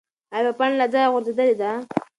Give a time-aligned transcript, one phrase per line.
[0.35, 1.71] ایا پاڼه له ځایه غورځېدلې ده؟